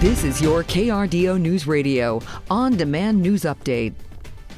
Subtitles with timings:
[0.00, 3.92] This is your KRDO News Radio on demand news update.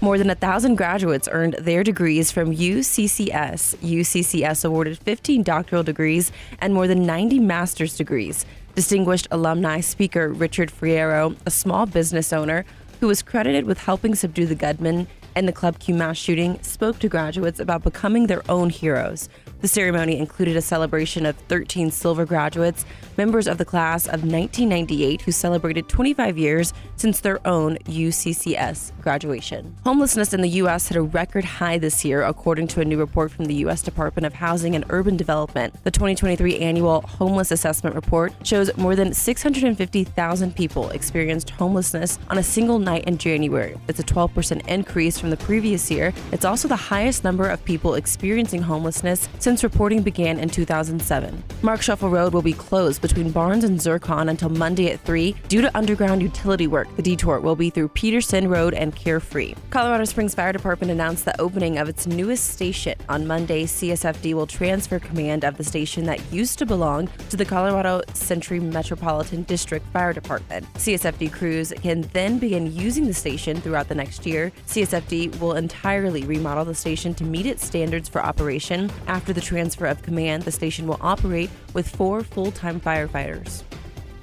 [0.00, 3.74] More than a thousand graduates earned their degrees from UCCS.
[3.78, 8.46] UCCS awarded 15 doctoral degrees and more than 90 master's degrees.
[8.76, 12.64] Distinguished alumni speaker Richard Fierro, a small business owner
[13.00, 17.00] who was credited with helping subdue the gunman in the Club Q mass shooting, spoke
[17.00, 19.28] to graduates about becoming their own heroes.
[19.62, 22.84] The ceremony included a celebration of 13 silver graduates,
[23.16, 29.76] members of the class of 1998 who celebrated 25 years since their own UCCS graduation.
[29.84, 30.88] Homelessness in the U.S.
[30.88, 33.82] hit a record high this year, according to a new report from the U.S.
[33.82, 35.72] Department of Housing and Urban Development.
[35.84, 42.42] The 2023 annual Homeless Assessment Report shows more than 650,000 people experienced homelessness on a
[42.42, 43.76] single night in January.
[43.86, 46.12] It's a 12% increase from the previous year.
[46.32, 51.42] It's also the highest number of people experiencing homelessness since since reporting began in 2007.
[51.60, 55.76] Marksheffel Road will be closed between Barnes and Zircon until Monday at 3 due to
[55.76, 56.88] underground utility work.
[56.96, 59.54] The detour will be through Peterson Road and Carefree.
[59.68, 62.94] Colorado Springs Fire Department announced the opening of its newest station.
[63.10, 67.44] On Monday, CSFD will transfer command of the station that used to belong to the
[67.44, 70.64] Colorado Centre Metropolitan District Fire Department.
[70.76, 74.50] CSFD crews can then begin using the station throughout the next year.
[74.66, 79.86] CSFD will entirely remodel the station to meet its standards for operation after the transfer
[79.86, 83.62] of command, the station will operate with four full time firefighters.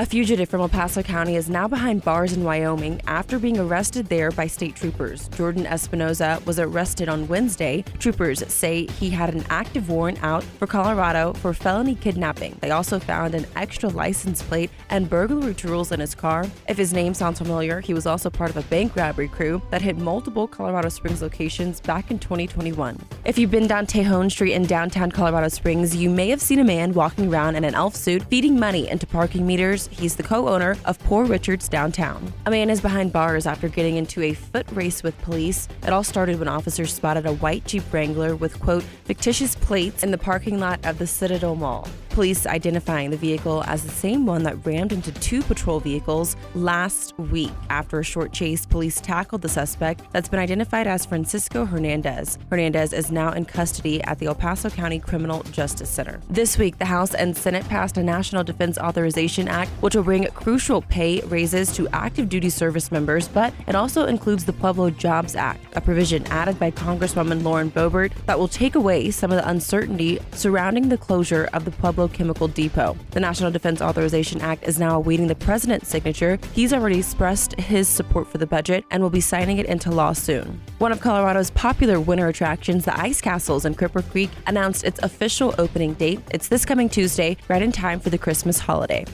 [0.00, 4.06] A fugitive from El Paso County is now behind bars in Wyoming after being arrested
[4.06, 5.26] there by state troopers.
[5.30, 7.82] Jordan Espinoza was arrested on Wednesday.
[7.98, 12.56] Troopers say he had an active warrant out for Colorado for felony kidnapping.
[12.60, 16.46] They also found an extra license plate and burglary tools in his car.
[16.68, 19.82] If his name sounds familiar, he was also part of a bank robbery crew that
[19.82, 23.04] hit multiple Colorado Springs locations back in 2021.
[23.24, 26.64] If you've been down Tejon Street in downtown Colorado Springs, you may have seen a
[26.64, 30.48] man walking around in an elf suit feeding money into parking meters He's the co
[30.48, 32.32] owner of Poor Richards Downtown.
[32.46, 35.68] A man is behind bars after getting into a foot race with police.
[35.82, 40.10] It all started when officers spotted a white Jeep Wrangler with, quote, fictitious plates in
[40.10, 44.42] the parking lot of the Citadel Mall police identifying the vehicle as the same one
[44.42, 47.52] that rammed into two patrol vehicles last week.
[47.70, 52.36] After a short chase, police tackled the suspect that's been identified as Francisco Hernandez.
[52.50, 56.20] Hernandez is now in custody at the El Paso County Criminal Justice Center.
[56.28, 60.26] This week, the House and Senate passed a National Defense Authorization Act, which will bring
[60.34, 65.36] crucial pay raises to active duty service members, but it also includes the Pueblo Jobs
[65.36, 69.48] Act, a provision added by Congresswoman Lauren Boebert that will take away some of the
[69.48, 72.96] uncertainty surrounding the closure of the Pueblo Chemical Depot.
[73.10, 76.38] The National Defense Authorization Act is now awaiting the president's signature.
[76.52, 80.12] He's already expressed his support for the budget and will be signing it into law
[80.12, 80.60] soon.
[80.78, 85.54] One of Colorado's popular winter attractions, the Ice Castles in Cripple Creek, announced its official
[85.58, 86.20] opening date.
[86.30, 89.04] It's this coming Tuesday, right in time for the Christmas holiday.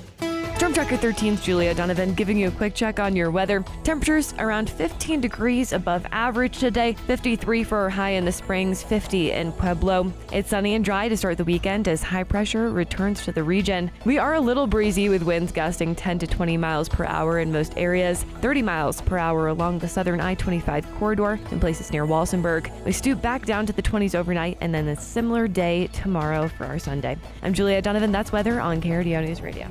[0.74, 3.64] Tracker 13's Julia Donovan giving you a quick check on your weather.
[3.84, 9.30] Temperatures around 15 degrees above average today, 53 for our high in the Springs, 50
[9.30, 10.12] in Pueblo.
[10.32, 13.88] It's sunny and dry to start the weekend as high pressure returns to the region.
[14.04, 17.52] We are a little breezy with winds gusting 10 to 20 miles per hour in
[17.52, 22.04] most areas, 30 miles per hour along the southern I 25 corridor in places near
[22.04, 22.68] Walsenburg.
[22.84, 26.66] We stoop back down to the 20s overnight and then a similar day tomorrow for
[26.66, 27.16] our Sunday.
[27.44, 28.10] I'm Julia Donovan.
[28.10, 29.70] That's weather on KRDO News Radio.